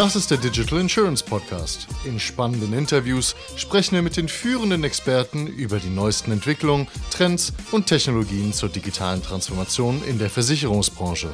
[0.00, 1.86] Das ist der Digital Insurance Podcast.
[2.06, 7.86] In spannenden Interviews sprechen wir mit den führenden Experten über die neuesten Entwicklungen, Trends und
[7.86, 11.28] Technologien zur digitalen Transformation in der Versicherungsbranche.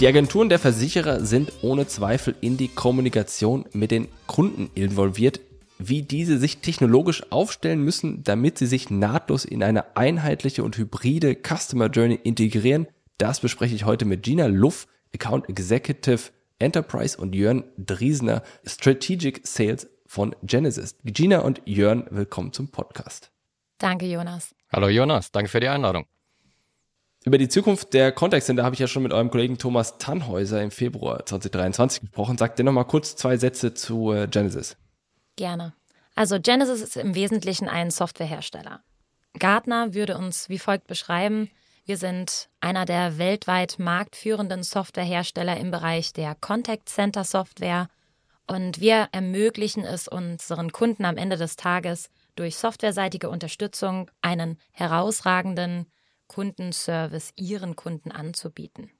[0.00, 5.40] Die Agenturen der Versicherer sind ohne Zweifel in die Kommunikation mit den Kunden involviert,
[5.78, 11.36] wie diese sich technologisch aufstellen müssen, damit sie sich nahtlos in eine einheitliche und hybride
[11.36, 12.86] Customer Journey integrieren.
[13.18, 16.30] Das bespreche ich heute mit Gina Luff, Account Executive
[16.62, 20.96] Enterprise und Jörn Driesner, Strategic Sales von Genesis.
[21.04, 23.30] Gina und Jörn, willkommen zum Podcast.
[23.78, 24.54] Danke, Jonas.
[24.72, 26.06] Hallo Jonas, danke für die Einladung.
[27.24, 30.60] Über die Zukunft der Contact Center habe ich ja schon mit eurem Kollegen Thomas Tannhäuser
[30.62, 32.36] im Februar 2023 gesprochen.
[32.38, 34.76] Sagt dir noch mal kurz zwei Sätze zu äh, Genesis.
[35.36, 35.72] Gerne.
[36.14, 38.82] Also Genesis ist im Wesentlichen ein Softwarehersteller.
[39.38, 41.48] Gartner würde uns wie folgt beschreiben,
[41.84, 47.88] wir sind einer der weltweit marktführenden Softwarehersteller im Bereich der Contact Center Software
[48.46, 55.86] und wir ermöglichen es unseren Kunden am Ende des Tages durch softwareseitige Unterstützung einen herausragenden
[56.28, 58.90] Kundenservice ihren Kunden anzubieten.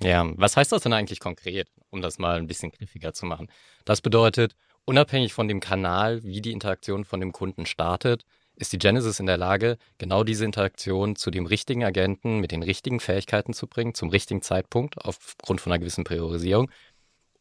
[0.00, 3.48] Ja, was heißt das denn eigentlich konkret, um das mal ein bisschen griffiger zu machen?
[3.84, 8.24] Das bedeutet, unabhängig von dem Kanal, wie die Interaktion von dem Kunden startet,
[8.56, 12.62] ist die Genesis in der Lage, genau diese Interaktion zu dem richtigen Agenten mit den
[12.62, 16.70] richtigen Fähigkeiten zu bringen, zum richtigen Zeitpunkt aufgrund von einer gewissen Priorisierung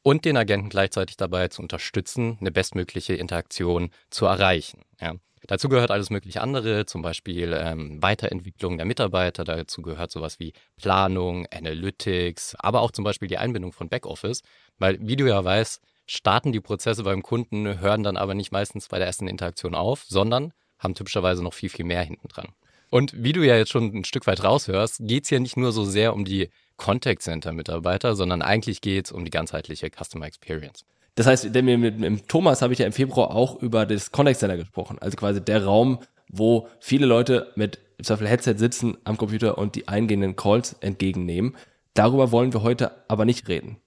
[0.03, 4.81] und den Agenten gleichzeitig dabei zu unterstützen, eine bestmögliche Interaktion zu erreichen.
[4.99, 5.15] Ja.
[5.45, 9.43] Dazu gehört alles mögliche andere, zum Beispiel ähm, Weiterentwicklung der Mitarbeiter.
[9.43, 14.41] Dazu gehört sowas wie Planung, Analytics, aber auch zum Beispiel die Einbindung von Backoffice.
[14.77, 18.87] Weil, wie du ja weißt, starten die Prozesse beim Kunden, hören dann aber nicht meistens
[18.87, 20.53] bei der ersten Interaktion auf, sondern
[20.83, 22.49] haben typischerweise noch viel, viel mehr hinten dran.
[22.89, 25.71] Und wie du ja jetzt schon ein Stück weit raushörst, geht es hier nicht nur
[25.71, 30.85] so sehr um die Contact Center-Mitarbeiter, sondern eigentlich geht es um die ganzheitliche Customer Experience.
[31.15, 34.39] Das heißt, mit, mit, mit Thomas habe ich ja im Februar auch über das Contact
[34.39, 34.99] Center gesprochen.
[34.99, 35.99] Also quasi der Raum,
[36.29, 41.55] wo viele Leute mit im Zweifel Headset sitzen am Computer und die eingehenden Calls entgegennehmen.
[41.93, 43.77] Darüber wollen wir heute aber nicht reden.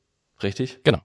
[0.43, 0.81] Richtig?
[0.85, 1.01] Genau.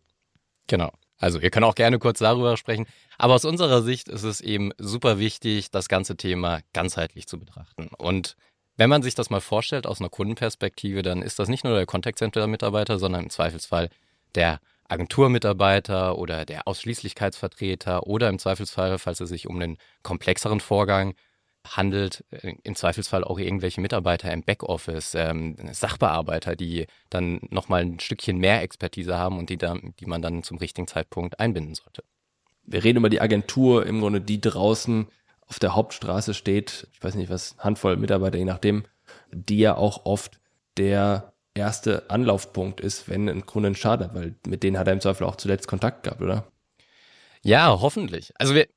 [0.67, 0.91] Genau.
[1.21, 2.87] Also ihr könnt auch gerne kurz darüber sprechen.
[3.17, 7.89] Aber aus unserer Sicht ist es eben super wichtig, das ganze Thema ganzheitlich zu betrachten.
[7.97, 8.35] Und
[8.75, 11.85] wenn man sich das mal vorstellt aus einer Kundenperspektive, dann ist das nicht nur der
[11.85, 13.89] Contact Center Mitarbeiter, sondern im Zweifelsfall
[14.33, 21.13] der Agenturmitarbeiter oder der Ausschließlichkeitsvertreter oder im Zweifelsfall, falls es sich um einen komplexeren Vorgang
[21.67, 27.99] handelt, äh, im Zweifelsfall auch irgendwelche Mitarbeiter im Backoffice, ähm, Sachbearbeiter, die dann nochmal ein
[27.99, 32.03] Stückchen mehr Expertise haben und die, dann, die man dann zum richtigen Zeitpunkt einbinden sollte.
[32.63, 35.07] Wir reden über die Agentur, im Grunde die draußen
[35.47, 38.85] auf der Hauptstraße steht, ich weiß nicht was, Handvoll Mitarbeiter, je nachdem,
[39.31, 40.39] die ja auch oft
[40.77, 44.93] der erste Anlaufpunkt ist, wenn ein Kunde einen Schaden hat, weil mit denen hat er
[44.93, 46.47] im Zweifel auch zuletzt Kontakt gehabt, oder?
[47.43, 48.31] Ja, hoffentlich.
[48.37, 48.67] Also wir,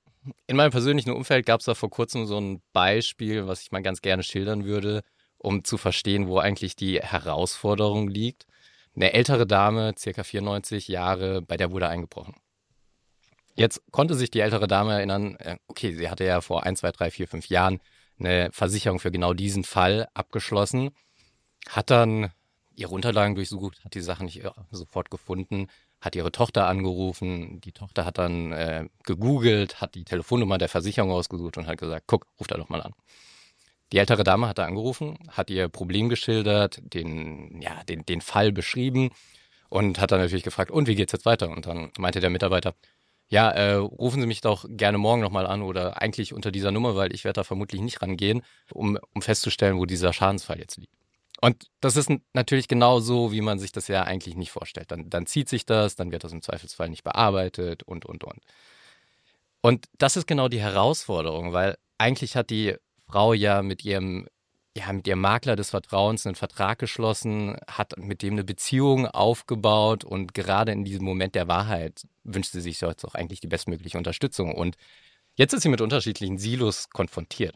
[0.46, 3.82] in meinem persönlichen Umfeld gab es da vor kurzem so ein Beispiel, was ich mal
[3.82, 5.02] ganz gerne schildern würde,
[5.38, 8.46] um zu verstehen, wo eigentlich die Herausforderung liegt.
[8.96, 12.34] Eine ältere Dame, circa 94 Jahre, bei der wurde eingebrochen.
[13.56, 16.92] Jetzt konnte sich die ältere Dame erinnern, äh, okay, sie hatte ja vor 1, 2,
[16.92, 17.80] 3, 4, 5 Jahren
[18.18, 20.90] eine Versicherung für genau diesen Fall abgeschlossen,
[21.68, 22.30] hat dann
[22.74, 25.68] ihre Unterlagen durchsucht, hat die Sachen nicht sofort gefunden,
[26.04, 27.60] hat ihre Tochter angerufen.
[27.62, 32.04] Die Tochter hat dann äh, gegoogelt, hat die Telefonnummer der Versicherung ausgesucht und hat gesagt,
[32.06, 32.92] guck, ruf da doch mal an.
[33.92, 38.52] Die ältere Dame hat da angerufen, hat ihr Problem geschildert, den, ja, den, den Fall
[38.52, 39.10] beschrieben
[39.68, 41.48] und hat dann natürlich gefragt, und wie geht's jetzt weiter?
[41.48, 42.74] Und dann meinte der Mitarbeiter,
[43.28, 46.96] ja, äh, rufen Sie mich doch gerne morgen nochmal an oder eigentlich unter dieser Nummer,
[46.96, 51.03] weil ich werde da vermutlich nicht rangehen, um, um festzustellen, wo dieser Schadensfall jetzt liegt.
[51.44, 54.90] Und das ist natürlich genau so, wie man sich das ja eigentlich nicht vorstellt.
[54.90, 58.40] Dann, dann zieht sich das, dann wird das im Zweifelsfall nicht bearbeitet und, und, und.
[59.60, 64.26] Und das ist genau die Herausforderung, weil eigentlich hat die Frau ja mit ihrem,
[64.74, 70.02] ja, mit ihrem Makler des Vertrauens einen Vertrag geschlossen, hat mit dem eine Beziehung aufgebaut
[70.02, 73.98] und gerade in diesem Moment der Wahrheit wünscht sie sich jetzt auch eigentlich die bestmögliche
[73.98, 74.54] Unterstützung.
[74.54, 74.76] Und
[75.34, 77.54] jetzt ist sie mit unterschiedlichen Silos konfrontiert.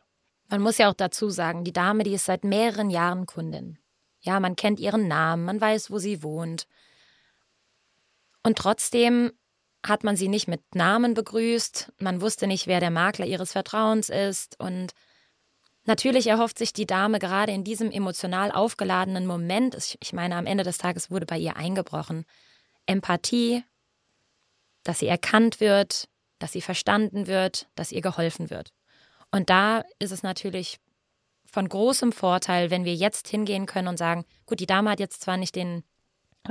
[0.48, 3.78] Man muss ja auch dazu sagen, die Dame, die ist seit mehreren Jahren Kundin.
[4.20, 6.66] Ja, man kennt ihren Namen, man weiß, wo sie wohnt.
[8.42, 9.32] Und trotzdem
[9.86, 14.08] hat man sie nicht mit Namen begrüßt, man wusste nicht, wer der Makler ihres Vertrauens
[14.08, 14.92] ist und
[15.84, 20.64] natürlich erhofft sich die Dame gerade in diesem emotional aufgeladenen Moment, ich meine, am Ende
[20.64, 22.24] des Tages wurde bei ihr eingebrochen,
[22.86, 23.62] Empathie,
[24.82, 26.08] dass sie erkannt wird,
[26.38, 28.72] dass sie verstanden wird, dass ihr geholfen wird.
[29.30, 30.78] Und da ist es natürlich
[31.44, 35.22] von großem Vorteil, wenn wir jetzt hingehen können und sagen, gut, die Dame hat jetzt
[35.22, 35.82] zwar nicht den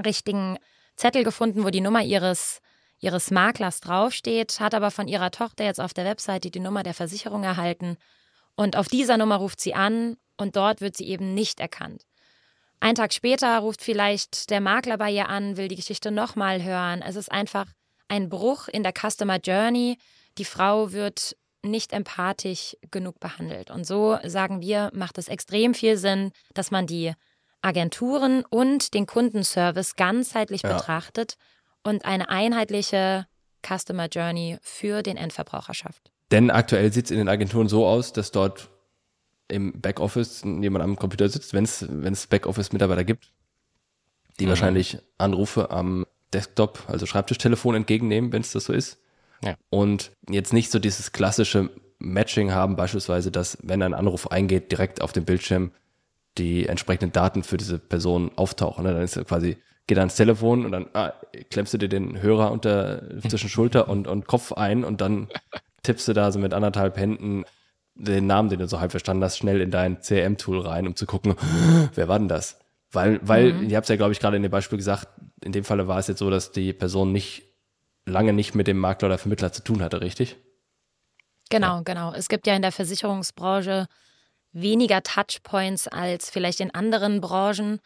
[0.04, 0.58] richtigen
[0.96, 2.62] Zettel gefunden, wo die Nummer ihres
[3.00, 6.94] ihres Maklers draufsteht, hat aber von ihrer Tochter jetzt auf der Webseite die Nummer der
[6.94, 7.98] Versicherung erhalten.
[8.56, 12.06] Und auf dieser Nummer ruft sie an und dort wird sie eben nicht erkannt.
[12.80, 17.02] Ein Tag später ruft vielleicht der Makler bei ihr an, will die Geschichte nochmal hören.
[17.02, 17.68] Es ist einfach
[18.08, 19.98] ein Bruch in der Customer Journey.
[20.38, 21.36] Die Frau wird
[21.68, 23.72] nicht empathisch genug behandelt.
[23.72, 27.14] Und so sagen wir, macht es extrem viel Sinn, dass man die
[27.62, 30.74] Agenturen und den Kundenservice ganzheitlich ja.
[30.74, 31.38] betrachtet
[31.84, 33.28] und eine einheitliche
[33.66, 36.12] Customer Journey für den Endverbraucher schafft.
[36.32, 38.70] Denn aktuell sieht es in den Agenturen so aus, dass dort
[39.48, 43.32] im Backoffice jemand am Computer sitzt, wenn es Backoffice-Mitarbeiter gibt,
[44.40, 44.50] die mhm.
[44.50, 49.00] wahrscheinlich Anrufe am Desktop, also Schreibtischtelefon entgegennehmen, wenn es das so ist.
[49.44, 49.56] Ja.
[49.70, 51.70] Und jetzt nicht so dieses klassische
[52.00, 55.72] Matching haben, beispielsweise, dass, wenn ein Anruf eingeht, direkt auf dem Bildschirm
[56.38, 58.84] die entsprechenden Daten für diese Person auftauchen.
[58.84, 58.94] Ne?
[58.94, 59.58] Dann ist quasi,
[59.88, 61.14] geht ans Telefon und dann ah,
[61.50, 65.28] klemmst du dir den Hörer unter zwischen Schulter und, und Kopf ein und dann
[65.84, 67.46] tippst du da so mit anderthalb Händen
[67.96, 71.08] den Namen, den du so halb verstanden hast, schnell in dein CRM-Tool rein, um zu
[71.08, 71.36] gucken,
[71.96, 72.60] wer war denn das?
[72.92, 73.70] Weil, weil, mhm.
[73.70, 75.08] ihr habt es ja, glaube ich, gerade in dem Beispiel gesagt,
[75.44, 77.47] in dem Falle war es jetzt so, dass die Person nicht
[78.08, 80.38] lange nicht mit dem Makler oder Vermittler zu tun hatte, richtig?
[81.50, 81.82] Genau, ja.
[81.84, 82.14] genau.
[82.14, 83.88] Es gibt ja in der Versicherungsbranche
[84.52, 87.80] weniger Touchpoints als vielleicht in anderen Branchen.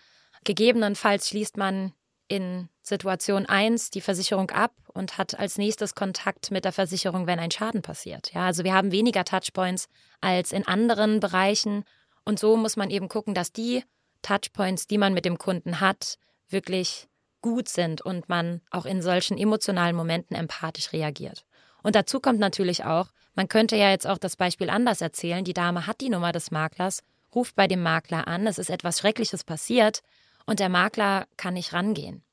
[0.44, 1.94] Gegebenenfalls schließt man
[2.27, 7.39] in Situation 1 die Versicherung ab und hat als nächstes Kontakt mit der Versicherung, wenn
[7.39, 8.33] ein Schaden passiert.
[8.33, 9.89] Ja, also wir haben weniger Touchpoints
[10.21, 11.83] als in anderen Bereichen
[12.24, 13.83] und so muss man eben gucken, dass die
[14.21, 16.17] Touchpoints, die man mit dem Kunden hat,
[16.50, 17.07] wirklich
[17.41, 21.45] gut sind und man auch in solchen emotionalen Momenten empathisch reagiert.
[21.83, 25.43] Und dazu kommt natürlich auch, man könnte ja jetzt auch das Beispiel anders erzählen.
[25.43, 27.03] Die Dame hat die Nummer des Maklers,
[27.33, 30.01] ruft bei dem Makler an, es ist etwas Schreckliches passiert
[30.45, 32.23] und der Makler kann nicht rangehen.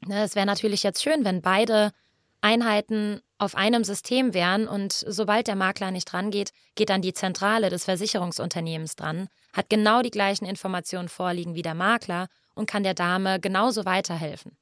[0.00, 1.92] Ne, es wäre natürlich jetzt schön, wenn beide
[2.40, 7.70] Einheiten auf einem System wären und sobald der Makler nicht rangeht, geht dann die Zentrale
[7.70, 12.94] des Versicherungsunternehmens dran, hat genau die gleichen Informationen vorliegen wie der Makler und kann der
[12.94, 14.56] Dame genauso weiterhelfen.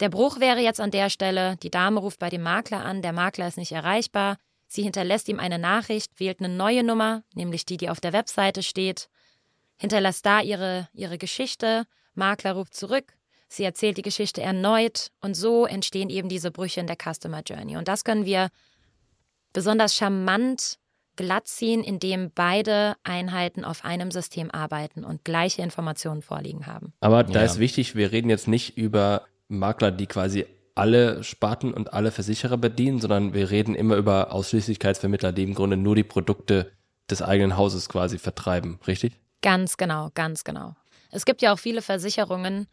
[0.00, 3.12] Der Bruch wäre jetzt an der Stelle, die Dame ruft bei dem Makler an, der
[3.12, 7.76] Makler ist nicht erreichbar, sie hinterlässt ihm eine Nachricht, wählt eine neue Nummer, nämlich die,
[7.76, 9.08] die auf der Webseite steht,
[9.76, 13.14] hinterlässt da ihre, ihre Geschichte, Makler ruft zurück,
[13.48, 17.76] sie erzählt die Geschichte erneut und so entstehen eben diese Brüche in der Customer Journey.
[17.76, 18.50] Und das können wir
[19.52, 20.78] besonders charmant
[21.16, 26.92] glatt ziehen, indem beide Einheiten auf einem System arbeiten und gleiche Informationen vorliegen haben.
[27.00, 27.44] Aber da ja.
[27.44, 32.56] ist wichtig, wir reden jetzt nicht über Makler, die quasi alle Sparten und alle Versicherer
[32.56, 36.72] bedienen, sondern wir reden immer über Ausschließlichkeitsvermittler, die im Grunde nur die Produkte
[37.08, 39.12] des eigenen Hauses quasi vertreiben, richtig?
[39.42, 40.74] Ganz genau, ganz genau.
[41.10, 42.66] Es gibt ja auch viele Versicherungen,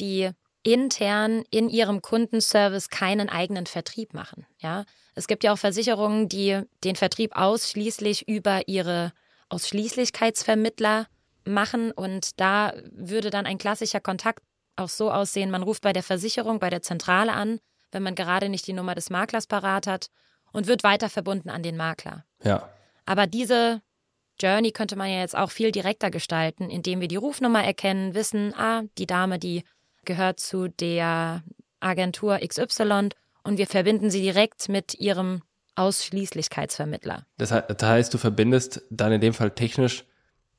[0.00, 0.30] die
[0.66, 4.46] intern in ihrem Kundenservice keinen eigenen Vertrieb machen.
[4.58, 4.84] Ja,
[5.14, 9.12] es gibt ja auch Versicherungen, die den Vertrieb ausschließlich über ihre
[9.48, 11.06] Ausschließlichkeitsvermittler
[11.44, 14.42] machen und da würde dann ein klassischer Kontakt
[14.74, 17.60] auch so aussehen, man ruft bei der Versicherung, bei der Zentrale an,
[17.92, 20.08] wenn man gerade nicht die Nummer des Maklers parat hat
[20.52, 22.24] und wird weiter verbunden an den Makler.
[22.42, 22.68] Ja.
[23.06, 23.82] Aber diese
[24.40, 28.52] Journey könnte man ja jetzt auch viel direkter gestalten, indem wir die Rufnummer erkennen, wissen,
[28.54, 29.62] ah, die Dame, die
[30.06, 31.42] gehört zu der
[31.80, 33.10] Agentur XY
[33.44, 35.42] und wir verbinden sie direkt mit ihrem
[35.76, 37.26] Ausschließlichkeitsvermittler.
[37.36, 40.04] Das heißt, du verbindest dann in dem Fall technisch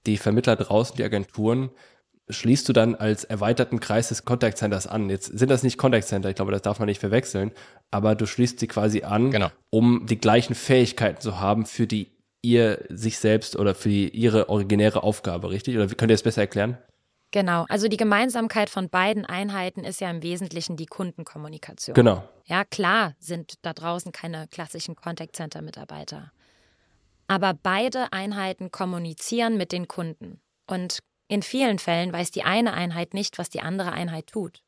[0.05, 1.71] die Vermittler draußen, die Agenturen,
[2.29, 5.09] schließt du dann als erweiterten Kreis des Contact Centers an.
[5.09, 7.51] Jetzt sind das nicht Contact Center, ich glaube, das darf man nicht verwechseln,
[7.89, 9.49] aber du schließt sie quasi an, genau.
[9.69, 12.11] um die gleichen Fähigkeiten zu haben für die
[12.41, 15.75] ihr sich selbst oder für die, ihre originäre Aufgabe, richtig?
[15.75, 16.77] Oder könnt ihr das besser erklären?
[17.31, 21.93] Genau, also die Gemeinsamkeit von beiden Einheiten ist ja im Wesentlichen die Kundenkommunikation.
[21.93, 22.23] Genau.
[22.45, 26.31] Ja, klar sind da draußen keine klassischen Contact Center Mitarbeiter.
[27.27, 30.39] Aber beide Einheiten kommunizieren mit den Kunden.
[30.65, 34.61] Und in vielen Fällen weiß die eine Einheit nicht, was die andere Einheit tut.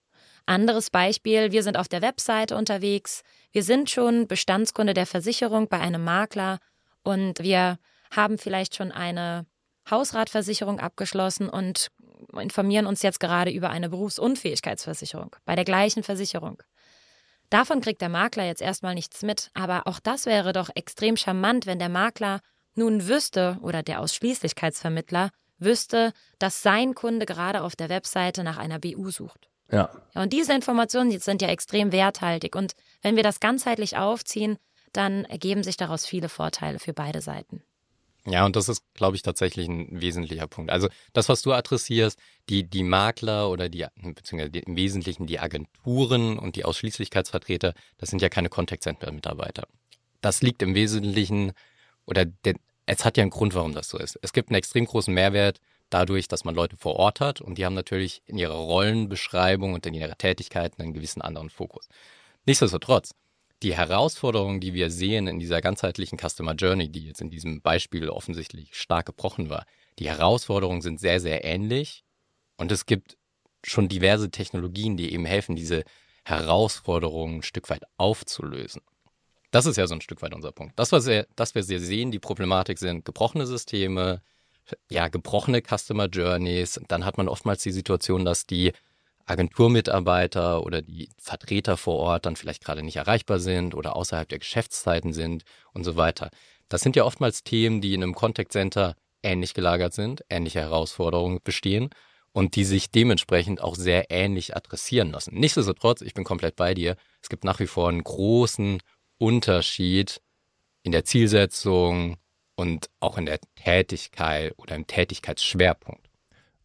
[0.46, 5.80] Anderes Beispiel, wir sind auf der Webseite unterwegs, wir sind schon Bestandskunde der Versicherung bei
[5.80, 6.60] einem Makler
[7.04, 7.78] und wir
[8.12, 9.46] haben vielleicht schon eine
[9.90, 11.90] Hausratversicherung abgeschlossen und
[12.40, 16.62] informieren uns jetzt gerade über eine Berufsunfähigkeitsversicherung bei der gleichen Versicherung.
[17.50, 21.66] Davon kriegt der Makler jetzt erstmal nichts mit, aber auch das wäre doch extrem charmant,
[21.66, 22.42] wenn der Makler
[22.76, 28.80] nun wüsste oder der Ausschließlichkeitsvermittler wüsste, dass sein Kunde gerade auf der Webseite nach einer
[28.80, 29.50] BU sucht.
[29.72, 29.90] Ja.
[30.14, 30.22] ja.
[30.22, 32.56] Und diese Informationen sind ja extrem werthaltig.
[32.56, 34.58] Und wenn wir das ganzheitlich aufziehen,
[34.94, 37.64] dann ergeben sich daraus viele Vorteile für beide Seiten.
[38.26, 40.72] Ja, und das ist, glaube ich, tatsächlich ein wesentlicher Punkt.
[40.72, 46.38] Also das, was du adressierst, die, die Makler oder die, beziehungsweise im Wesentlichen die Agenturen
[46.38, 49.68] und die Ausschließlichkeitsvertreter, das sind ja keine Contact Center-Mitarbeiter.
[50.22, 51.54] Das liegt im Wesentlichen,
[52.06, 54.20] oder der, es hat ja einen Grund, warum das so ist.
[54.22, 55.60] Es gibt einen extrem großen Mehrwert
[55.90, 59.86] dadurch, dass man Leute vor Ort hat und die haben natürlich in ihrer Rollenbeschreibung und
[59.86, 61.88] in ihrer Tätigkeiten einen gewissen anderen Fokus.
[62.46, 63.12] Nichtsdestotrotz,
[63.64, 68.10] die Herausforderung, die wir sehen in dieser ganzheitlichen Customer Journey, die jetzt in diesem Beispiel
[68.10, 69.66] offensichtlich stark gebrochen war,
[70.00, 72.04] die Herausforderungen sind sehr, sehr ähnlich
[72.58, 73.18] und es gibt
[73.66, 75.84] schon diverse Technologien, die eben helfen, diese
[76.24, 78.82] Herausforderungen ein Stück weit aufzulösen.
[79.52, 80.78] Das ist ja so ein Stück weit unser Punkt.
[80.78, 84.22] Das, was wir, das wir sehen, die Problematik sind gebrochene Systeme,
[84.90, 86.80] ja, gebrochene Customer Journeys.
[86.88, 88.74] Dann hat man oftmals die Situation, dass die
[89.30, 94.40] Agenturmitarbeiter oder die Vertreter vor Ort dann vielleicht gerade nicht erreichbar sind oder außerhalb der
[94.40, 95.44] Geschäftszeiten sind
[95.74, 96.32] und so weiter.
[96.68, 101.40] Das sind ja oftmals Themen, die in einem Contact Center ähnlich gelagert sind, ähnliche Herausforderungen
[101.44, 101.90] bestehen
[102.32, 105.36] und die sich dementsprechend auch sehr ähnlich adressieren lassen.
[105.36, 108.80] Nichtsdestotrotz, ich bin komplett bei dir, es gibt nach wie vor einen großen
[109.18, 110.22] Unterschied
[110.84, 112.18] in der Zielsetzung
[112.56, 116.09] und auch in der Tätigkeit oder im Tätigkeitsschwerpunkt.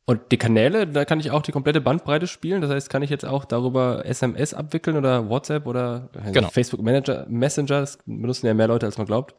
[0.06, 2.60] Und die Kanäle, da kann ich auch die komplette Bandbreite spielen.
[2.60, 6.50] Das heißt, kann ich jetzt auch darüber SMS abwickeln oder WhatsApp oder genau.
[6.50, 7.80] Facebook Manager, Messenger.
[7.80, 9.34] Das benutzen ja mehr Leute, als man glaubt.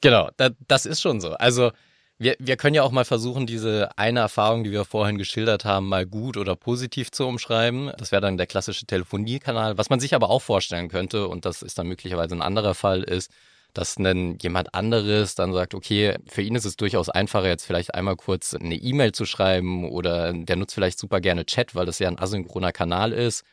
[0.00, 1.32] Genau, das, das ist schon so.
[1.34, 1.70] Also
[2.18, 5.88] wir, wir können ja auch mal versuchen, diese eine Erfahrung, die wir vorhin geschildert haben,
[5.88, 7.92] mal gut oder positiv zu umschreiben.
[7.96, 9.78] Das wäre dann der klassische Telefoniekanal.
[9.78, 13.04] Was man sich aber auch vorstellen könnte, und das ist dann möglicherweise ein anderer Fall,
[13.04, 13.30] ist,
[13.74, 17.94] dass dann jemand anderes dann sagt, okay, für ihn ist es durchaus einfacher, jetzt vielleicht
[17.94, 21.98] einmal kurz eine E-Mail zu schreiben oder der nutzt vielleicht super gerne Chat, weil das
[21.98, 23.44] ja ein asynchroner Kanal ist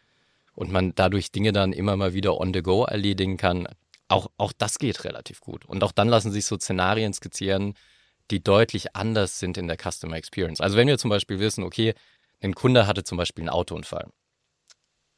[0.54, 3.68] und man dadurch Dinge dann immer mal wieder on the go erledigen kann.
[4.08, 5.66] Auch, auch das geht relativ gut.
[5.66, 7.74] Und auch dann lassen sich so Szenarien skizzieren,
[8.32, 10.62] die deutlich anders sind in der Customer Experience.
[10.62, 11.94] Also wenn wir zum Beispiel wissen, okay,
[12.42, 14.10] ein Kunde hatte zum Beispiel einen Autounfall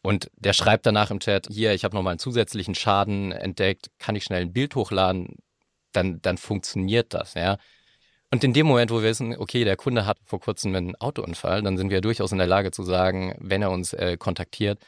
[0.01, 4.15] und der schreibt danach im Chat, hier, ich habe nochmal einen zusätzlichen Schaden entdeckt, kann
[4.15, 5.35] ich schnell ein Bild hochladen,
[5.91, 7.57] dann, dann funktioniert das, ja.
[8.31, 11.63] Und in dem Moment, wo wir wissen, okay, der Kunde hat vor kurzem einen Autounfall,
[11.63, 14.79] dann sind wir durchaus in der Lage zu sagen, wenn er uns äh, kontaktiert,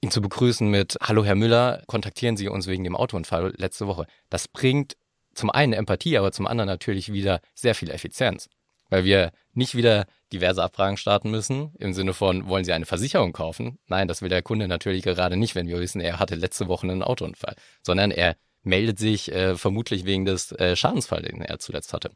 [0.00, 4.06] ihn zu begrüßen mit, hallo Herr Müller, kontaktieren Sie uns wegen dem Autounfall letzte Woche.
[4.30, 4.96] Das bringt
[5.34, 8.48] zum einen Empathie, aber zum anderen natürlich wieder sehr viel Effizienz
[8.92, 13.32] weil wir nicht wieder diverse Abfragen starten müssen, im Sinne von, wollen Sie eine Versicherung
[13.32, 13.78] kaufen?
[13.86, 16.86] Nein, das will der Kunde natürlich gerade nicht, wenn wir wissen, er hatte letzte Woche
[16.86, 21.92] einen Autounfall, sondern er meldet sich äh, vermutlich wegen des äh, Schadensfalls, den er zuletzt
[21.92, 22.10] hatte.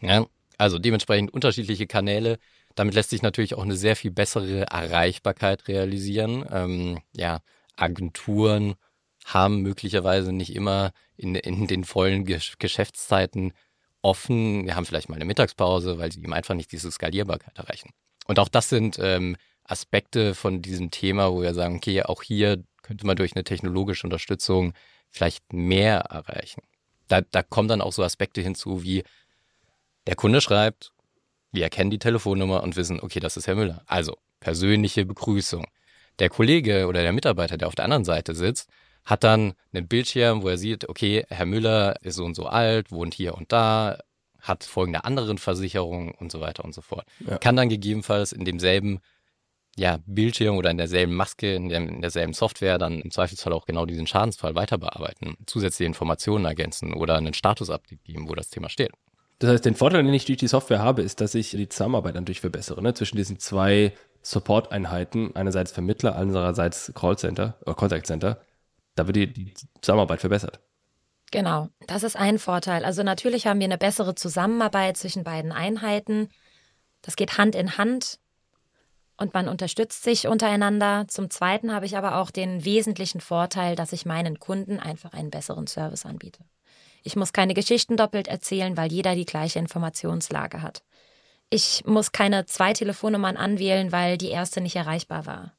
[0.00, 0.26] Ja,
[0.58, 2.38] also dementsprechend unterschiedliche Kanäle.
[2.74, 6.44] Damit lässt sich natürlich auch eine sehr viel bessere Erreichbarkeit realisieren.
[6.50, 7.40] Ähm, ja,
[7.76, 8.74] Agenturen
[9.24, 13.52] haben möglicherweise nicht immer in, in den vollen Geschäftszeiten
[14.06, 17.90] offen, wir haben vielleicht mal eine Mittagspause, weil sie eben einfach nicht diese Skalierbarkeit erreichen.
[18.26, 22.62] Und auch das sind ähm, Aspekte von diesem Thema, wo wir sagen, okay, auch hier
[22.82, 24.72] könnte man durch eine technologische Unterstützung
[25.10, 26.62] vielleicht mehr erreichen.
[27.08, 29.02] Da, da kommen dann auch so Aspekte hinzu, wie
[30.06, 30.92] der Kunde schreibt,
[31.50, 33.82] wir erkennen die Telefonnummer und wissen, okay, das ist Herr Müller.
[33.86, 35.66] Also persönliche Begrüßung.
[36.18, 38.70] Der Kollege oder der Mitarbeiter, der auf der anderen Seite sitzt,
[39.06, 42.90] hat dann einen Bildschirm, wo er sieht, okay, Herr Müller ist so und so alt,
[42.90, 43.98] wohnt hier und da,
[44.40, 47.06] hat folgende anderen Versicherungen und so weiter und so fort.
[47.26, 47.38] Ja.
[47.38, 49.00] Kann dann gegebenenfalls in demselben
[49.76, 53.66] ja, Bildschirm oder in derselben Maske, in, der, in derselben Software dann im Zweifelsfall auch
[53.66, 58.68] genau diesen Schadensfall weiter bearbeiten, zusätzliche Informationen ergänzen oder einen Status-Update geben, wo das Thema
[58.68, 58.90] steht.
[59.38, 62.14] Das heißt, den Vorteil, den ich durch die Software habe, ist, dass ich die Zusammenarbeit
[62.14, 62.94] natürlich verbessere, ne?
[62.94, 68.40] zwischen diesen zwei Support-Einheiten, einerseits Vermittler, andererseits Callcenter oder Contact Center
[68.96, 70.60] da wird die, Zusammenarbeit verbessert.
[71.30, 72.84] Genau, das ist ein Vorteil.
[72.84, 76.28] Also natürlich haben wir eine bessere Zusammenarbeit zwischen beiden Einheiten.
[77.02, 78.18] Das geht Hand in Hand
[79.16, 81.06] und man unterstützt sich untereinander.
[81.08, 85.30] Zum Zweiten habe ich aber auch den wesentlichen Vorteil, dass ich meinen Kunden einfach einen
[85.30, 86.44] besseren Service anbiete.
[87.02, 90.82] Ich muss keine Geschichten doppelt erzählen, weil jeder die gleiche Informationslage hat.
[91.50, 95.55] Ich muss keine zwei Telefonnummern anwählen, weil die erste nicht erreichbar war.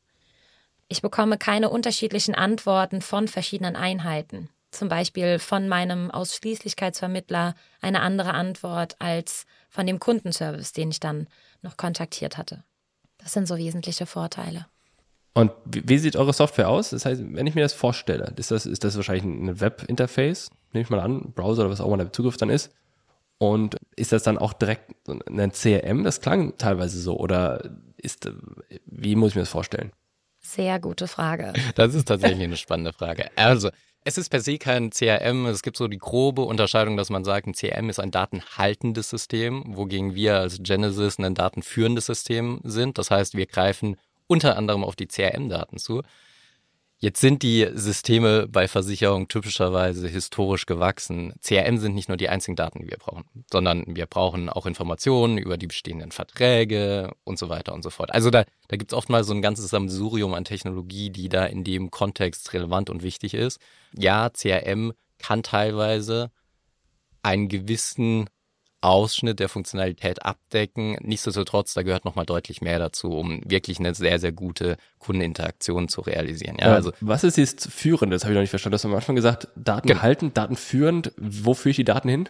[0.89, 4.50] Ich bekomme keine unterschiedlichen Antworten von verschiedenen Einheiten.
[4.72, 11.27] Zum Beispiel von meinem Ausschließlichkeitsvermittler eine andere Antwort als von dem Kundenservice, den ich dann
[11.62, 12.63] noch kontaktiert hatte.
[13.17, 14.65] Das sind so wesentliche Vorteile.
[15.34, 16.89] Und wie, sieht eure Software aus?
[16.89, 20.84] Das heißt, wenn ich mir das vorstelle, ist das, ist das wahrscheinlich ein Webinterface, nehme
[20.84, 22.72] ich mal an, Browser oder was auch immer der Zugriff dann ist.
[23.38, 26.03] Und ist das dann auch direkt ein CRM?
[26.03, 27.17] Das klang teilweise so.
[27.17, 28.32] Oder ist,
[28.86, 29.91] wie muss ich mir das vorstellen?
[30.47, 31.51] Sehr gute Frage.
[31.75, 33.29] Das ist tatsächlich eine spannende Frage.
[33.35, 33.69] Also,
[34.05, 35.45] es ist per se kein CRM.
[35.47, 39.75] Es gibt so die grobe Unterscheidung, dass man sagt, ein CRM ist ein datenhaltendes System,
[39.75, 42.97] wogegen wir als Genesis ein datenführendes System sind.
[42.97, 46.01] Das heißt, wir greifen unter anderem auf die CRM-Daten zu.
[46.99, 51.33] Jetzt sind die Systeme bei Versicherungen typischerweise historisch gewachsen.
[51.43, 55.37] CRM sind nicht nur die einzigen Daten, die wir brauchen, sondern wir brauchen auch Informationen
[55.37, 58.11] über die bestehenden Verträge und so weiter und so fort.
[58.11, 61.45] Also da, da gibt es oft mal so ein ganzes Sammelsurium an Technologie, die da
[61.45, 63.59] in dem Kontext relevant und wichtig ist.
[63.95, 66.31] Ja, CRM kann teilweise
[67.21, 68.27] einen gewissen
[68.81, 70.98] Ausschnitt der Funktionalität abdecken.
[71.01, 76.01] Nichtsdestotrotz, da gehört nochmal deutlich mehr dazu, um wirklich eine sehr, sehr gute Kundeninteraktion zu
[76.01, 76.57] realisieren.
[76.60, 78.13] Ja, also, was ist jetzt führend?
[78.13, 78.74] Das habe ich noch nicht verstanden.
[78.74, 80.01] Du hast am Anfang gesagt, Daten genau.
[80.01, 81.12] halten, Daten führend.
[81.17, 82.29] Wo führe ich die Daten hin?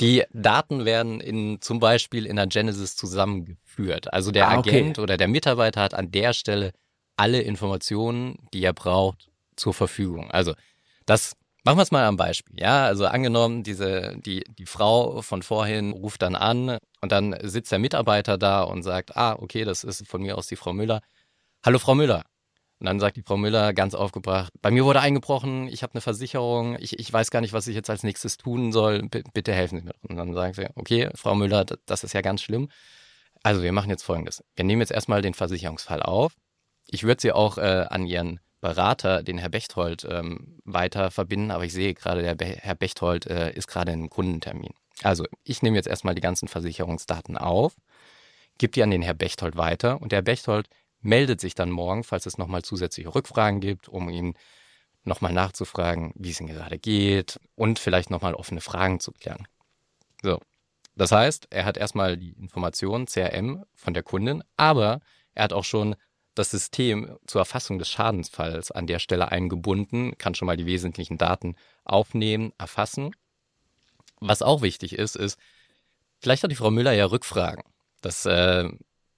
[0.00, 4.12] Die Daten werden in, zum Beispiel in der Genesis zusammengeführt.
[4.12, 4.70] Also der ah, okay.
[4.70, 6.72] Agent oder der Mitarbeiter hat an der Stelle
[7.16, 10.30] alle Informationen, die er braucht, zur Verfügung.
[10.30, 10.54] Also
[11.04, 12.58] das Machen wir es mal am Beispiel.
[12.58, 17.70] Ja, also angenommen, diese, die, die Frau von vorhin ruft dann an und dann sitzt
[17.70, 21.00] der Mitarbeiter da und sagt, ah, okay, das ist von mir aus die Frau Müller.
[21.62, 22.24] Hallo, Frau Müller.
[22.78, 26.00] Und dann sagt die Frau Müller ganz aufgebracht, bei mir wurde eingebrochen, ich habe eine
[26.00, 29.52] Versicherung, ich, ich weiß gar nicht, was ich jetzt als nächstes tun soll, B bitte
[29.52, 29.94] helfen Sie mir.
[30.08, 32.70] Und dann sagen sie, okay, Frau Müller, das ist ja ganz schlimm.
[33.42, 34.42] Also wir machen jetzt Folgendes.
[34.56, 36.32] Wir nehmen jetzt erstmal den Versicherungsfall auf.
[36.86, 41.64] Ich würde Sie auch äh, an Ihren Berater, den Herr Bechtold, ähm, weiter verbinden, aber
[41.64, 44.74] ich sehe gerade, der Be Herr Bechtold äh, ist gerade in einem Kundentermin.
[45.02, 47.74] Also ich nehme jetzt erstmal die ganzen Versicherungsdaten auf,
[48.58, 50.68] gebe die an den Herr Bechtold weiter und der Bechtold
[51.00, 54.34] meldet sich dann morgen, falls es nochmal zusätzliche Rückfragen gibt, um ihn
[55.04, 59.48] nochmal nachzufragen, wie es ihm gerade geht und vielleicht nochmal offene Fragen zu klären.
[60.22, 60.38] So.
[60.96, 65.00] Das heißt, er hat erstmal die Information CRM von der Kundin, aber
[65.34, 65.96] er hat auch schon
[66.34, 71.18] das System zur Erfassung des Schadensfalls an der Stelle eingebunden, kann schon mal die wesentlichen
[71.18, 73.14] Daten aufnehmen, erfassen.
[74.20, 75.38] Was auch wichtig ist, ist,
[76.20, 77.64] vielleicht hat die Frau Müller ja Rückfragen.
[78.00, 78.68] Das äh,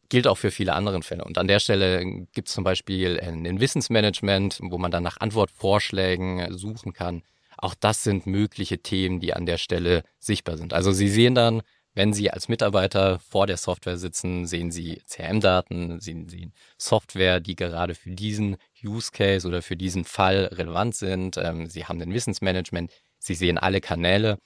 [0.09, 1.25] gilt auch für viele andere Fälle.
[1.25, 6.57] Und an der Stelle gibt es zum Beispiel ein Wissensmanagement, wo man dann nach Antwortvorschlägen
[6.57, 7.22] suchen kann.
[7.57, 10.72] Auch das sind mögliche Themen, die an der Stelle sichtbar sind.
[10.72, 11.62] Also Sie sehen dann,
[11.94, 17.55] wenn Sie als Mitarbeiter vor der Software sitzen, sehen Sie CRM-Daten, sehen Sie Software, die
[17.55, 21.37] gerade für diesen Use Case oder für diesen Fall relevant sind.
[21.37, 24.38] Ähm, Sie haben ein Wissensmanagement, Sie sehen alle Kanäle.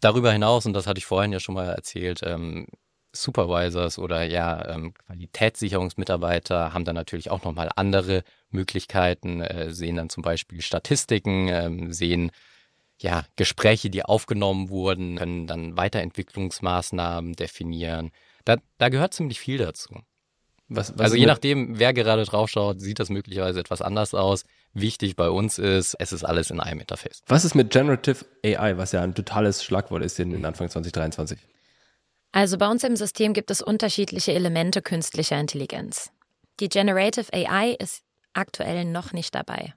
[0.00, 2.66] Darüber hinaus, und das hatte ich vorhin ja schon mal erzählt, ähm,
[3.12, 10.10] Supervisors oder ja ähm, Qualitätssicherungsmitarbeiter haben dann natürlich auch nochmal andere Möglichkeiten, äh, sehen dann
[10.10, 12.30] zum Beispiel Statistiken, sehen
[13.00, 18.10] ja, Gespräche, die aufgenommen wurden, können dann Weiterentwicklungsmaßnahmen definieren.
[18.44, 20.00] Da, da gehört ziemlich viel dazu.
[20.68, 24.44] Was, was also je nachdem, wer gerade draufschaut, sieht das möglicherweise etwas anders aus.
[24.72, 27.22] Wichtig bei uns ist, es ist alles in einem Interface.
[27.28, 31.38] Was ist mit Generative AI, was ja ein totales Schlagwort ist in, in Anfang 2023?
[32.32, 36.10] Also bei uns im System gibt es unterschiedliche Elemente künstlicher Intelligenz.
[36.58, 39.74] Die Generative AI ist aktuell noch nicht dabei.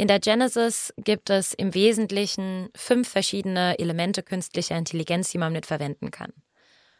[0.00, 5.66] In der Genesis gibt es im Wesentlichen fünf verschiedene Elemente künstlicher Intelligenz, die man mit
[5.66, 6.32] verwenden kann.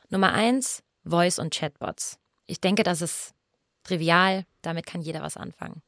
[0.09, 2.19] Nummer eins, Voice und Chatbots.
[2.47, 3.35] Ich denke, das ist
[3.85, 5.83] trivial, damit kann jeder was anfangen.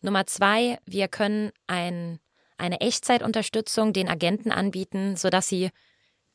[0.00, 2.18] Nummer zwei, wir können ein,
[2.58, 5.70] eine Echtzeitunterstützung den Agenten anbieten, sodass sie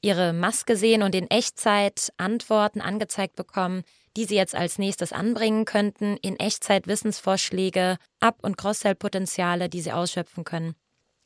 [0.02, 3.84] ihre Maske sehen und in Echtzeit Antworten angezeigt bekommen,
[4.16, 9.92] die sie jetzt als nächstes anbringen könnten, in Echtzeit Wissensvorschläge, Up- und Cross-Sell-Potenziale, die sie
[9.92, 10.76] ausschöpfen können.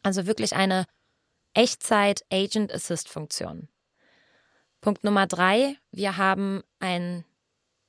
[0.03, 0.85] Also wirklich eine
[1.53, 3.67] Echtzeit Agent Assist Funktion.
[4.81, 7.25] Punkt Nummer drei, wir haben ein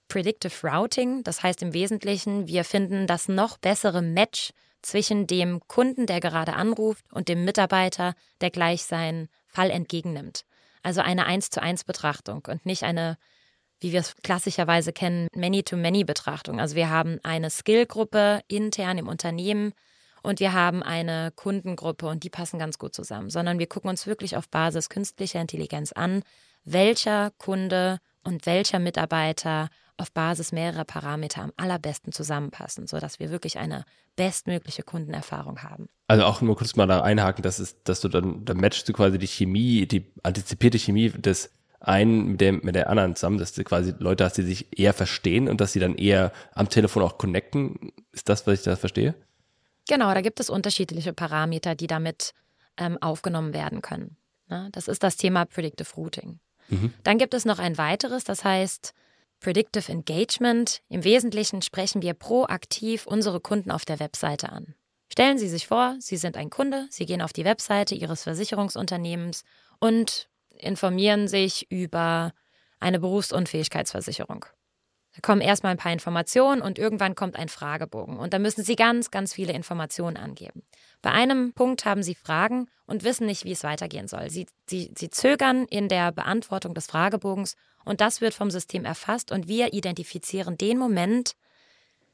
[0.09, 1.23] Predictive Routing.
[1.23, 4.51] Das heißt im Wesentlichen, wir finden das noch bessere Match
[4.83, 10.45] zwischen dem Kunden, der gerade anruft, und dem Mitarbeiter, der gleich seinen Fall entgegennimmt.
[10.83, 13.19] Also eine Eins zu eins Betrachtung und nicht eine
[13.81, 16.61] wie wir es klassischerweise kennen, Many-to-Many-Betrachtung.
[16.61, 19.73] Also wir haben eine Skillgruppe intern im Unternehmen
[20.23, 24.07] und wir haben eine Kundengruppe und die passen ganz gut zusammen, sondern wir gucken uns
[24.07, 26.23] wirklich auf Basis künstlicher Intelligenz an,
[26.65, 33.59] welcher Kunde und welcher Mitarbeiter auf Basis mehrerer Parameter am allerbesten zusammenpassen, sodass wir wirklich
[33.59, 33.85] eine
[34.17, 35.89] bestmögliche Kundenerfahrung haben.
[36.09, 38.93] Also auch nur kurz mal da einhaken, dass, es, dass du dann, dann matchst du
[38.93, 43.53] quasi die Chemie, die antizipierte Chemie des einen mit, dem, mit der anderen zusammen, dass
[43.53, 47.03] du quasi Leute hast, die sich eher verstehen und dass sie dann eher am Telefon
[47.03, 47.93] auch connecten.
[48.13, 49.15] Ist das, was ich da verstehe?
[49.89, 52.35] Genau, da gibt es unterschiedliche Parameter, die damit
[52.77, 54.17] ähm, aufgenommen werden können.
[54.49, 54.69] Ne?
[54.73, 56.39] Das ist das Thema Predictive Routing.
[56.69, 56.93] Mhm.
[57.03, 58.95] Dann gibt es noch ein weiteres, das heißt
[59.41, 60.83] Predictive Engagement.
[60.89, 64.75] Im Wesentlichen sprechen wir proaktiv unsere Kunden auf der Webseite an.
[65.11, 69.43] Stellen Sie sich vor, Sie sind ein Kunde, Sie gehen auf die Webseite Ihres Versicherungsunternehmens
[69.81, 70.29] und
[70.61, 72.33] informieren sich über
[72.79, 74.47] eine Berufsunfähigkeitsversicherung.
[75.15, 78.17] Da kommen erstmal ein paar Informationen und irgendwann kommt ein Fragebogen.
[78.17, 80.63] Und da müssen Sie ganz, ganz viele Informationen angeben.
[81.03, 84.31] Bei einem Punkt haben Sie Fragen und wissen nicht, wie es weitergehen soll.
[84.31, 89.33] Sie, Sie, Sie zögern in der Beantwortung des Fragebogens und das wird vom System erfasst
[89.33, 91.33] und wir identifizieren den Moment,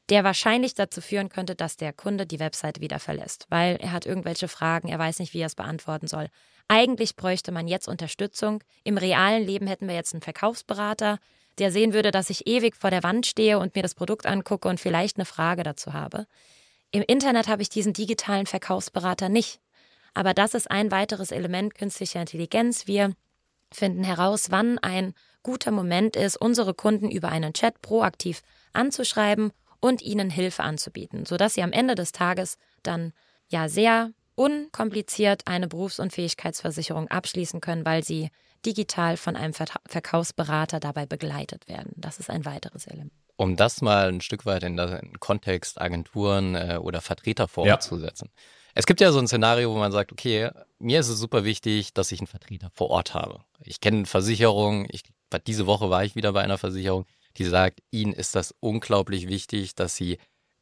[0.09, 4.07] der wahrscheinlich dazu führen könnte, dass der Kunde die Webseite wieder verlässt, weil er hat
[4.07, 6.29] irgendwelche Fragen, er weiß nicht, wie er es beantworten soll.
[6.69, 8.63] Eigentlich bräuchte man jetzt Unterstützung.
[8.85, 11.19] Im realen Leben hätten wir jetzt einen Verkaufsberater,
[11.59, 14.69] der sehen würde, dass ich ewig vor der Wand stehe und mir das Produkt angucke
[14.69, 16.27] und vielleicht eine Frage dazu habe.
[16.91, 19.61] Im Internet habe ich diesen digitalen Verkaufsberater nicht.
[20.15, 22.87] Aber das ist ein weiteres Element künstlicher Intelligenz.
[22.87, 23.15] Wir
[23.73, 28.43] finden heraus, wann ein guter Moment ist, unsere Kunden über einen Chat proaktiv
[28.73, 33.13] anzuschreiben und ihnen Hilfe anzubieten, sodass sie am Ende des Tages dann
[33.49, 38.31] ja sehr unkompliziert eine Berufsunfähigkeitsversicherung abschließen können, weil sie
[38.65, 41.93] digital von einem Verkaufsberater dabei begleitet werden.
[41.97, 43.13] Das ist ein weiteres Element.
[43.37, 47.69] Um das mal ein Stück weit in den Kontext Agenturen äh, oder Vertreter vor Ort
[47.69, 47.79] ja.
[47.81, 48.31] zu setzen.
[48.75, 51.95] Es gibt ja so ein Szenario, wo man sagt, okay, mir ist es super wichtig,
[51.95, 53.41] dass ich einen Vertreter vor Ort habe.
[53.61, 55.03] Ich kenne Versicherungen, ich,
[55.47, 57.07] diese Woche war ich wieder bei einer Versicherung,
[57.39, 60.19] die sagt, ihnen ist das unglaublich wichtig, dass sie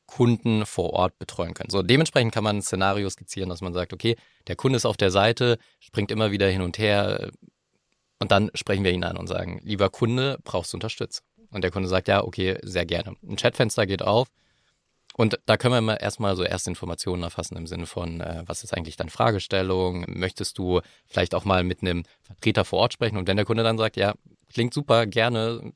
[0.06, 1.70] Kunden vor Ort betreuen können.
[1.70, 4.96] So, dementsprechend kann man ein Szenario skizzieren, dass man sagt, okay, der Kunde ist auf
[4.96, 7.30] der Seite, springt immer wieder hin und her
[8.18, 11.26] und dann sprechen wir ihn an und sagen, lieber Kunde, brauchst du Unterstützung?
[11.50, 13.16] Und der Kunde sagt, ja, okay, sehr gerne.
[13.22, 14.28] Ein Chatfenster geht auf
[15.16, 18.76] und da können wir erstmal so erste Informationen erfassen im Sinne von, äh, was ist
[18.76, 20.04] eigentlich deine Fragestellung?
[20.08, 23.16] Möchtest du vielleicht auch mal mit einem Vertreter vor Ort sprechen?
[23.16, 24.14] Und wenn der Kunde dann sagt, ja,
[24.54, 25.72] klingt super, gerne,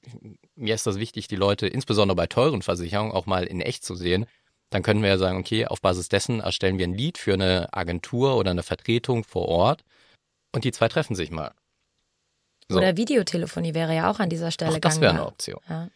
[0.55, 3.95] mir ist das wichtig, die Leute insbesondere bei teuren Versicherungen auch mal in echt zu
[3.95, 4.27] sehen,
[4.71, 7.73] dann können wir ja sagen, okay, auf Basis dessen erstellen wir ein Lied für eine
[7.73, 9.85] Agentur oder eine Vertretung vor Ort
[10.55, 11.53] und die zwei treffen sich mal.
[12.69, 12.79] So.
[12.79, 15.61] Oder Videotelefonie wäre ja auch an dieser Stelle auch Das wäre eine Option.
[15.69, 15.89] Ja.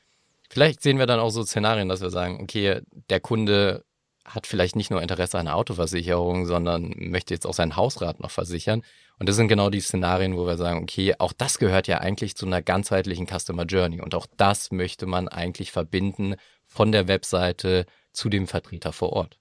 [0.48, 3.84] Vielleicht sehen wir dann auch so Szenarien, dass wir sagen, okay, der Kunde
[4.24, 8.30] hat vielleicht nicht nur Interesse an einer Autoversicherung, sondern möchte jetzt auch sein Hausrat noch
[8.30, 8.82] versichern.
[9.18, 12.34] Und das sind genau die Szenarien, wo wir sagen, okay, auch das gehört ja eigentlich
[12.34, 14.00] zu einer ganzheitlichen Customer Journey.
[14.00, 16.34] Und auch das möchte man eigentlich verbinden
[16.66, 19.38] von der Webseite zu dem Vertreter vor Ort.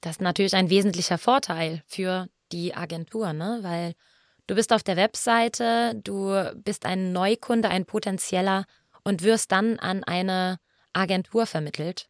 [0.00, 3.58] Das ist natürlich ein wesentlicher Vorteil für die Agentur, ne?
[3.62, 3.94] weil
[4.46, 8.64] du bist auf der Webseite, du bist ein Neukunde, ein potenzieller
[9.04, 10.58] und wirst dann an eine
[10.92, 12.08] Agentur vermittelt.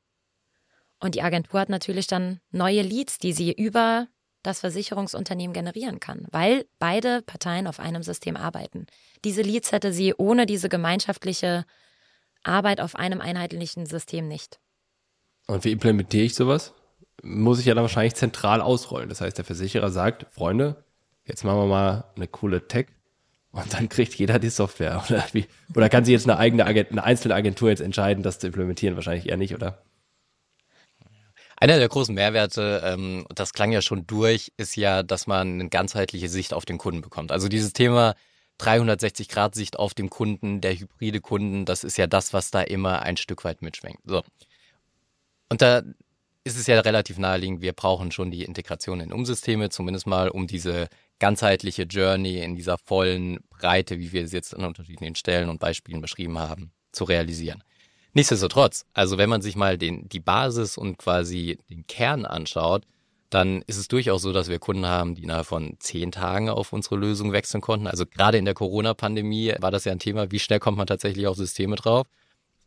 [1.00, 4.06] Und die Agentur hat natürlich dann neue Leads, die sie über
[4.42, 8.86] das Versicherungsunternehmen generieren kann, weil beide Parteien auf einem System arbeiten.
[9.24, 11.64] Diese Leads hätte sie ohne diese gemeinschaftliche
[12.42, 14.58] Arbeit auf einem einheitlichen System nicht.
[15.46, 16.72] Und wie implementiere ich sowas?
[17.22, 19.08] Muss ich ja dann wahrscheinlich zentral ausrollen.
[19.08, 20.84] Das heißt, der Versicherer sagt, Freunde,
[21.24, 22.86] jetzt machen wir mal eine coole Tech
[23.52, 25.04] und dann kriegt jeder die Software.
[25.08, 28.38] Oder, wie, oder kann sich jetzt eine eigene Agent, eine einzelne Agentur jetzt entscheiden, das
[28.38, 28.96] zu implementieren?
[28.96, 29.82] Wahrscheinlich eher nicht, oder?
[31.62, 35.68] Einer der großen Mehrwerte, ähm, das klang ja schon durch, ist ja, dass man eine
[35.68, 37.30] ganzheitliche Sicht auf den Kunden bekommt.
[37.30, 38.16] Also dieses Thema
[38.58, 43.16] 360-Grad-Sicht auf den Kunden, der hybride Kunden, das ist ja das, was da immer ein
[43.16, 44.00] Stück weit mitschwenkt.
[44.04, 44.24] So.
[45.50, 45.84] Und da
[46.42, 50.48] ist es ja relativ naheliegend, wir brauchen schon die Integration in Umsysteme, zumindest mal, um
[50.48, 50.88] diese
[51.20, 56.00] ganzheitliche Journey in dieser vollen Breite, wie wir es jetzt an unterschiedlichen Stellen und Beispielen
[56.00, 57.62] beschrieben haben, zu realisieren.
[58.14, 62.84] Nichtsdestotrotz, also wenn man sich mal den, die Basis und quasi den Kern anschaut,
[63.30, 66.74] dann ist es durchaus so, dass wir Kunden haben, die innerhalb von zehn Tagen auf
[66.74, 67.86] unsere Lösung wechseln konnten.
[67.86, 71.26] Also gerade in der Corona-Pandemie war das ja ein Thema, wie schnell kommt man tatsächlich
[71.26, 72.06] auf Systeme drauf.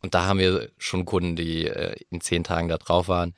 [0.01, 3.35] Und da haben wir schon Kunden, die äh, in zehn Tagen da drauf waren.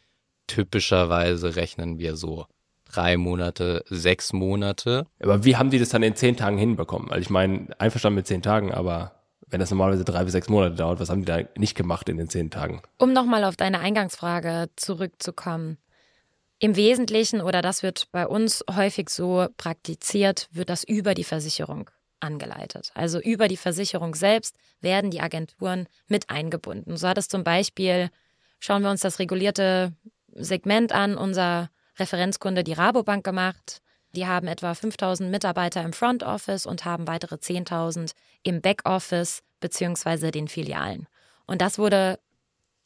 [0.48, 2.46] Typischerweise rechnen wir so
[2.86, 5.06] drei Monate, sechs Monate.
[5.20, 7.12] Aber wie haben die das dann in zehn Tagen hinbekommen?
[7.12, 9.17] Also ich meine, einverstanden mit zehn Tagen, aber
[9.50, 12.18] wenn das normalerweise drei bis sechs Monate dauert, was haben die da nicht gemacht in
[12.18, 12.82] den zehn Tagen?
[12.98, 15.78] Um nochmal auf deine Eingangsfrage zurückzukommen.
[16.60, 21.90] Im Wesentlichen, oder das wird bei uns häufig so praktiziert, wird das über die Versicherung
[22.20, 22.92] angeleitet.
[22.96, 26.98] Also über die Versicherung selbst werden die Agenturen mit eingebunden.
[26.98, 28.10] So hat es zum Beispiel,
[28.60, 29.94] schauen wir uns das regulierte
[30.34, 33.82] Segment an, unser Referenzkunde die Rabobank gemacht.
[34.16, 40.32] Die haben etwa 5000 Mitarbeiter im Front Office und haben weitere 10.000 im Backoffice beziehungsweise
[40.32, 41.08] den Filialen.
[41.46, 42.20] Und das wurde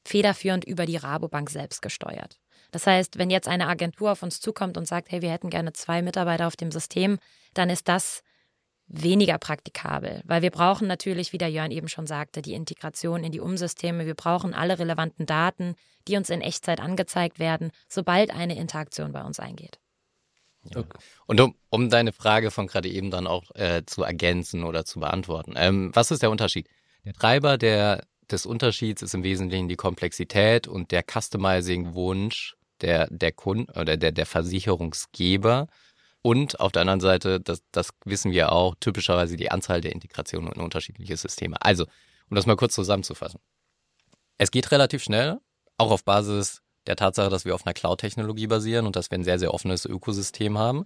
[0.03, 2.39] federführend über die Rabobank selbst gesteuert.
[2.71, 5.73] Das heißt, wenn jetzt eine Agentur auf uns zukommt und sagt, hey, wir hätten gerne
[5.73, 7.19] zwei Mitarbeiter auf dem System,
[7.53, 8.23] dann ist das
[8.87, 13.31] weniger praktikabel, weil wir brauchen natürlich, wie der Jörn eben schon sagte, die Integration in
[13.31, 14.05] die Umsysteme.
[14.05, 15.75] Wir brauchen alle relevanten Daten,
[16.07, 19.79] die uns in Echtzeit angezeigt werden, sobald eine Interaktion bei uns eingeht.
[20.63, 20.83] Ja.
[21.25, 24.99] Und um, um deine Frage von gerade eben dann auch äh, zu ergänzen oder zu
[24.99, 26.67] beantworten, ähm, was ist der Unterschied?
[27.03, 33.31] Der Treiber der, des Unterschieds ist im Wesentlichen die Komplexität und der Customizing-Wunsch der, der
[33.31, 35.67] Kunden oder der, der Versicherungsgeber.
[36.21, 40.51] Und auf der anderen Seite, das, das wissen wir auch, typischerweise die Anzahl der Integrationen
[40.51, 41.57] in unterschiedliche Systeme.
[41.61, 41.85] Also,
[42.29, 43.39] um das mal kurz zusammenzufassen.
[44.37, 45.39] Es geht relativ schnell,
[45.77, 49.23] auch auf Basis der Tatsache, dass wir auf einer Cloud-Technologie basieren und dass wir ein
[49.23, 50.85] sehr, sehr offenes Ökosystem haben.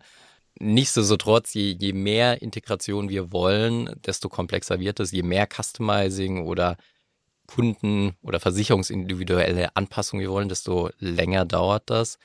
[0.60, 6.78] Nichtsdestotrotz, je, je mehr Integration wir wollen, desto komplexer wird es, je mehr Customizing oder
[7.48, 12.18] Kunden- oder versicherungsindividuelle Anpassungen wir wollen, desto länger dauert das.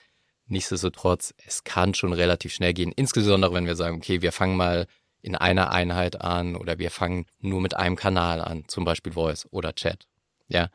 [0.47, 4.87] Nichtsdestotrotz, es kann schon relativ schnell gehen, insbesondere wenn wir sagen, okay, wir fangen mal
[5.23, 9.47] in einer Einheit an oder wir fangen nur mit einem Kanal an, zum Beispiel Voice
[9.51, 10.07] oder Chat.
[10.49, 10.69] Ja,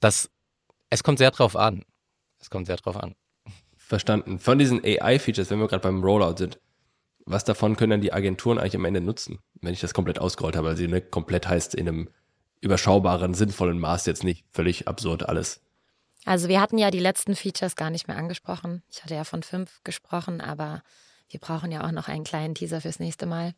[0.00, 0.30] das,
[0.90, 1.84] es kommt sehr drauf an.
[2.44, 3.14] Es kommt sehr drauf an.
[3.78, 4.38] Verstanden.
[4.38, 6.60] Von diesen AI-Features, wenn wir gerade beim Rollout sind,
[7.24, 10.54] was davon können dann die Agenturen eigentlich am Ende nutzen, wenn ich das komplett ausgerollt
[10.54, 10.68] habe?
[10.68, 12.10] Also ne, komplett heißt in einem
[12.60, 15.62] überschaubaren, sinnvollen Maß jetzt nicht völlig absurd alles.
[16.26, 18.82] Also wir hatten ja die letzten Features gar nicht mehr angesprochen.
[18.90, 20.82] Ich hatte ja von fünf gesprochen, aber
[21.30, 23.54] wir brauchen ja auch noch einen kleinen Teaser fürs nächste Mal.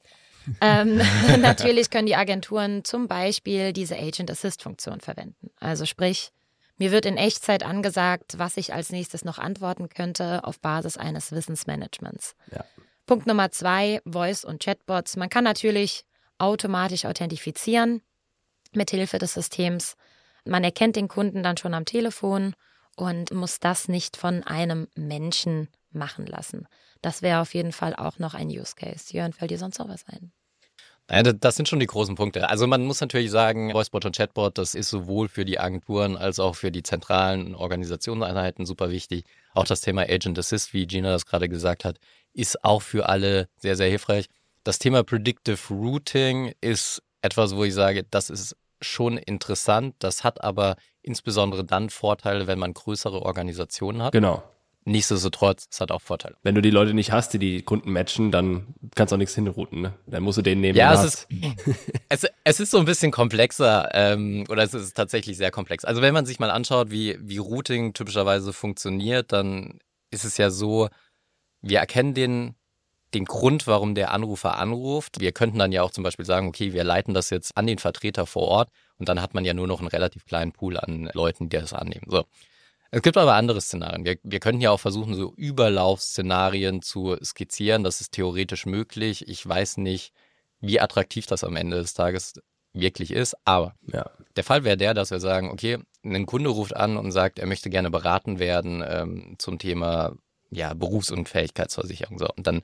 [0.60, 1.00] ähm,
[1.40, 5.50] natürlich können die Agenturen zum Beispiel diese Agent Assist Funktion verwenden.
[5.58, 6.30] Also sprich,
[6.78, 11.32] mir wird in Echtzeit angesagt, was ich als nächstes noch antworten könnte auf Basis eines
[11.32, 12.34] Wissensmanagements.
[12.52, 12.64] Ja.
[13.06, 15.16] Punkt Nummer zwei, Voice und Chatbots.
[15.16, 16.04] Man kann natürlich
[16.38, 18.02] automatisch authentifizieren
[18.72, 19.96] mit Hilfe des Systems.
[20.44, 22.54] Man erkennt den Kunden dann schon am Telefon
[22.96, 26.66] und muss das nicht von einem Menschen machen lassen.
[27.00, 29.12] Das wäre auf jeden Fall auch noch ein Use Case.
[29.12, 30.32] Jörn, fällt dir sonst noch was ein?
[31.08, 32.48] Das sind schon die großen Punkte.
[32.48, 36.40] Also man muss natürlich sagen, Voicebot und Chatbot, das ist sowohl für die Agenturen als
[36.40, 39.24] auch für die zentralen Organisationseinheiten super wichtig.
[39.54, 41.98] Auch das Thema Agent Assist, wie Gina das gerade gesagt hat,
[42.32, 44.26] ist auch für alle sehr, sehr hilfreich.
[44.64, 49.94] Das Thema Predictive Routing ist etwas, wo ich sage, das ist schon interessant.
[50.00, 54.12] Das hat aber insbesondere dann Vorteile, wenn man größere Organisationen hat.
[54.12, 54.42] Genau.
[54.88, 56.36] Nichtsdestotrotz, es hat auch Vorteile.
[56.44, 59.34] Wenn du die Leute nicht hast, die die Kunden matchen, dann kannst du auch nichts
[59.34, 59.80] hinrouten.
[59.80, 59.94] Ne?
[60.06, 60.78] Dann musst du den nehmen.
[60.78, 61.28] Ja, es ist,
[62.08, 65.84] es, es ist so ein bisschen komplexer ähm, oder es ist tatsächlich sehr komplex.
[65.84, 69.80] Also wenn man sich mal anschaut, wie, wie Routing typischerweise funktioniert, dann
[70.12, 70.88] ist es ja so,
[71.62, 72.54] wir erkennen den,
[73.12, 75.18] den Grund, warum der Anrufer anruft.
[75.18, 77.78] Wir könnten dann ja auch zum Beispiel sagen, okay, wir leiten das jetzt an den
[77.78, 81.10] Vertreter vor Ort und dann hat man ja nur noch einen relativ kleinen Pool an
[81.12, 82.06] Leuten, die das annehmen.
[82.08, 82.24] So.
[82.90, 84.04] Es gibt aber andere Szenarien.
[84.04, 87.84] Wir, wir könnten ja auch versuchen, so Überlaufszenarien zu skizzieren.
[87.84, 89.28] Das ist theoretisch möglich.
[89.28, 90.12] Ich weiß nicht,
[90.60, 92.34] wie attraktiv das am Ende des Tages
[92.72, 93.36] wirklich ist.
[93.44, 94.10] Aber ja.
[94.36, 97.46] der Fall wäre der, dass wir sagen, okay, ein Kunde ruft an und sagt, er
[97.46, 100.14] möchte gerne beraten werden ähm, zum Thema
[100.50, 102.18] ja, Berufsunfähigkeitsversicherung.
[102.18, 102.62] So, und dann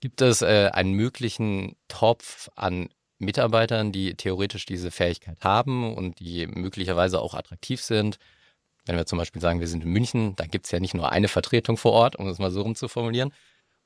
[0.00, 6.46] gibt es äh, einen möglichen Topf an Mitarbeitern, die theoretisch diese Fähigkeit haben und die
[6.46, 8.18] möglicherweise auch attraktiv sind
[8.86, 11.12] wenn wir zum Beispiel sagen, wir sind in München, dann gibt es ja nicht nur
[11.12, 13.32] eine Vertretung vor Ort, um es mal so rum zu formulieren.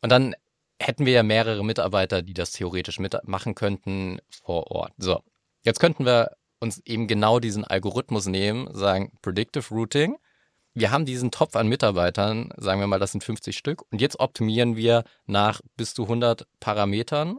[0.02, 0.34] Und dann
[0.80, 4.92] hätten wir ja mehrere Mitarbeiter, die das theoretisch mitmachen könnten vor Ort.
[4.98, 5.22] So,
[5.64, 10.16] jetzt könnten wir uns eben genau diesen Algorithmus nehmen, sagen Predictive Routing.
[10.74, 13.82] Wir haben diesen Topf an Mitarbeitern, sagen wir mal, das sind 50 Stück.
[13.90, 17.38] Und jetzt optimieren wir nach bis zu 100 Parametern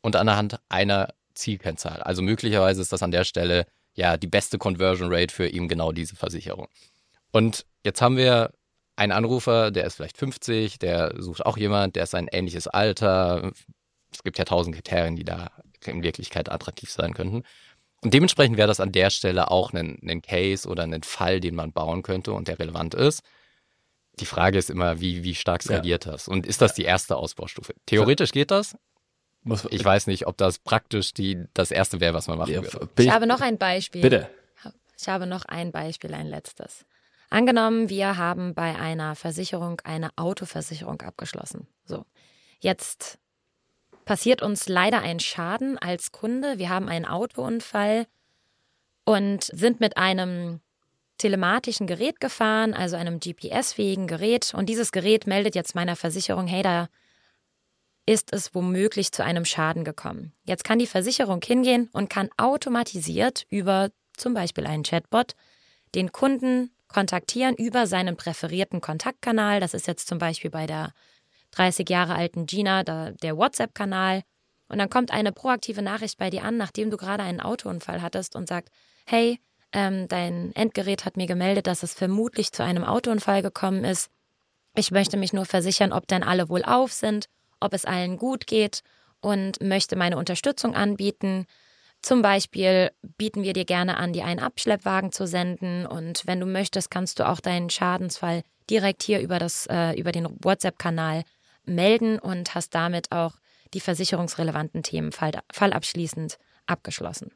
[0.00, 2.02] und anhand einer Zielkennzahl.
[2.02, 3.66] Also möglicherweise ist das an der Stelle
[3.96, 6.68] ja die beste Conversion Rate für eben genau diese Versicherung.
[7.32, 8.52] Und jetzt haben wir
[8.94, 13.52] einen Anrufer, der ist vielleicht 50, der sucht auch jemand, der ist ein ähnliches Alter.
[14.12, 15.50] Es gibt ja tausend Kriterien, die da
[15.84, 17.42] in Wirklichkeit attraktiv sein könnten.
[18.02, 21.54] Und dementsprechend wäre das an der Stelle auch ein, ein Case oder ein Fall, den
[21.54, 23.22] man bauen könnte und der relevant ist.
[24.20, 26.12] Die Frage ist immer, wie, wie stark skaliert ja.
[26.12, 26.28] das?
[26.28, 27.74] Und ist das die erste Ausbaustufe?
[27.84, 28.76] Theoretisch geht das.
[29.46, 32.88] Muss, ich weiß nicht, ob das praktisch die, das erste wäre, was man machen würde.
[32.98, 34.02] Ich habe noch ein Beispiel.
[34.02, 34.28] Bitte.
[34.98, 36.84] Ich habe noch ein Beispiel, ein letztes.
[37.30, 41.68] Angenommen, wir haben bei einer Versicherung eine Autoversicherung abgeschlossen.
[41.84, 42.04] So.
[42.58, 43.18] Jetzt
[44.04, 46.58] passiert uns leider ein Schaden als Kunde.
[46.58, 48.06] Wir haben einen Autounfall
[49.04, 50.58] und sind mit einem
[51.18, 54.54] telematischen Gerät gefahren, also einem GPS-fähigen Gerät.
[54.54, 56.88] Und dieses Gerät meldet jetzt meiner Versicherung, hey, da
[58.06, 60.32] ist es womöglich zu einem Schaden gekommen.
[60.44, 65.34] Jetzt kann die Versicherung hingehen und kann automatisiert über zum Beispiel einen Chatbot
[65.94, 69.60] den Kunden kontaktieren über seinen präferierten Kontaktkanal.
[69.60, 70.92] Das ist jetzt zum Beispiel bei der
[71.50, 74.22] 30 Jahre alten Gina der WhatsApp-Kanal.
[74.68, 78.36] Und dann kommt eine proaktive Nachricht bei dir an, nachdem du gerade einen Autounfall hattest
[78.36, 78.70] und sagt,
[79.04, 79.40] hey,
[79.72, 84.10] ähm, dein Endgerät hat mir gemeldet, dass es vermutlich zu einem Autounfall gekommen ist.
[84.74, 87.28] Ich möchte mich nur versichern, ob denn alle wohl auf sind,
[87.60, 88.80] ob es allen gut geht
[89.20, 91.46] und möchte meine Unterstützung anbieten.
[92.02, 96.46] Zum Beispiel bieten wir dir gerne an, dir einen Abschleppwagen zu senden und wenn du
[96.46, 101.24] möchtest, kannst du auch deinen Schadensfall direkt hier über, das, äh, über den WhatsApp-Kanal
[101.64, 103.34] melden und hast damit auch
[103.74, 107.32] die versicherungsrelevanten Themen fall, fallabschließend abgeschlossen.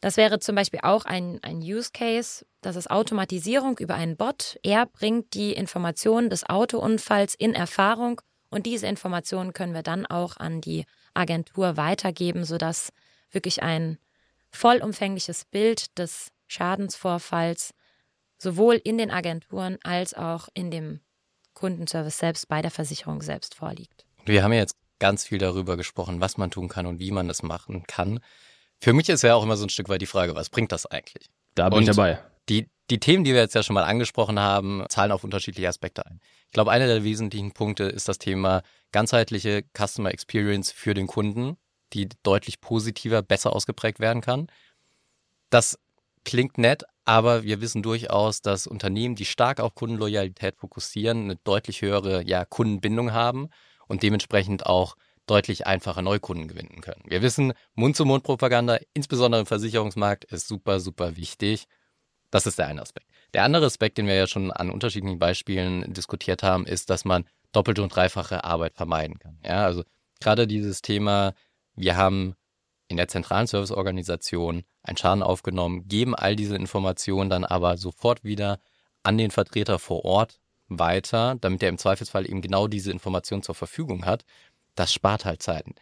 [0.00, 4.58] Das wäre zum Beispiel auch ein, ein Use Case, das ist Automatisierung über einen Bot.
[4.62, 10.36] Er bringt die Informationen des Autounfalls in Erfahrung und diese Informationen können wir dann auch
[10.36, 12.92] an die Agentur weitergeben, sodass
[13.30, 13.98] wirklich ein
[14.50, 17.74] vollumfängliches Bild des Schadensvorfalls
[18.38, 21.00] sowohl in den Agenturen als auch in dem
[21.54, 24.04] Kundenservice selbst bei der Versicherung selbst vorliegt.
[24.24, 27.28] Wir haben ja jetzt ganz viel darüber gesprochen, was man tun kann und wie man
[27.30, 28.20] es machen kann.
[28.80, 30.86] Für mich ist ja auch immer so ein Stück weit die Frage, was bringt das
[30.86, 31.28] eigentlich?
[31.54, 32.22] Da bin und ich dabei.
[32.48, 36.06] Die, die Themen, die wir jetzt ja schon mal angesprochen haben, zahlen auf unterschiedliche Aspekte
[36.06, 36.20] ein.
[36.46, 41.56] Ich glaube, einer der wesentlichen Punkte ist das Thema ganzheitliche Customer Experience für den Kunden,
[41.92, 44.46] die deutlich positiver, besser ausgeprägt werden kann.
[45.50, 45.78] Das
[46.24, 51.82] klingt nett, aber wir wissen durchaus, dass Unternehmen, die stark auf Kundenloyalität fokussieren, eine deutlich
[51.82, 53.48] höhere ja, Kundenbindung haben
[53.86, 54.96] und dementsprechend auch
[55.26, 57.02] deutlich einfacher Neukunden gewinnen können.
[57.06, 61.66] Wir wissen, Mund-zu-Mund-Propaganda, insbesondere im Versicherungsmarkt, ist super, super wichtig.
[62.30, 63.06] Das ist der eine Aspekt.
[63.34, 67.24] Der andere Aspekt, den wir ja schon an unterschiedlichen Beispielen diskutiert haben, ist, dass man
[67.52, 69.38] doppelte und dreifache Arbeit vermeiden kann.
[69.44, 69.84] Ja, also
[70.20, 71.34] gerade dieses Thema,
[71.74, 72.34] wir haben
[72.88, 78.60] in der zentralen Serviceorganisation einen Schaden aufgenommen, geben all diese Informationen dann aber sofort wieder
[79.02, 83.54] an den Vertreter vor Ort weiter, damit er im Zweifelsfall eben genau diese Information zur
[83.54, 84.24] Verfügung hat.
[84.74, 85.74] Das spart halt Zeiten.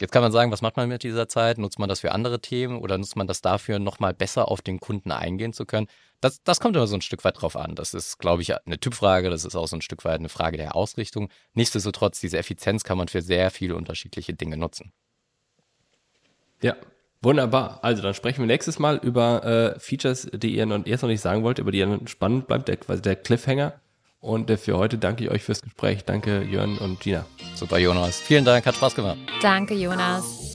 [0.00, 1.58] Jetzt kann man sagen, was macht man mit dieser Zeit?
[1.58, 4.80] Nutzt man das für andere Themen oder nutzt man das dafür, nochmal besser auf den
[4.80, 5.86] Kunden eingehen zu können?
[6.20, 7.76] Das, das kommt immer so ein Stück weit drauf an.
[7.76, 9.30] Das ist, glaube ich, eine Typfrage.
[9.30, 11.28] Das ist auch so ein Stück weit eine Frage der Ausrichtung.
[11.52, 14.92] Nichtsdestotrotz, diese Effizienz kann man für sehr viele unterschiedliche Dinge nutzen.
[16.60, 16.76] Ja,
[17.20, 17.78] wunderbar.
[17.82, 21.20] Also dann sprechen wir nächstes Mal über äh, Features, die ihr noch, jetzt noch nicht
[21.20, 23.80] sagen wollt, über die ihr spannend bleibt, der, quasi der Cliffhanger.
[24.24, 26.06] Und für heute danke ich euch fürs Gespräch.
[26.06, 27.26] Danke Jörn und Gina.
[27.56, 28.20] Super, Jonas.
[28.20, 29.18] Vielen Dank, hat Spaß gemacht.
[29.42, 30.50] Danke, Jonas.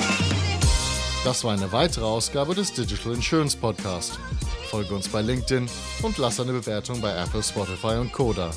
[1.23, 4.17] Das war eine weitere Ausgabe des Digital Insurance Podcast.
[4.71, 5.69] Folge uns bei LinkedIn
[6.01, 8.49] und lass eine Bewertung bei Apple, Spotify und Koda.